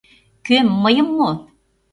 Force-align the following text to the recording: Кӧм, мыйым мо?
Кӧм, 0.45 0.67
мыйым 0.83 1.07
мо? 1.17 1.29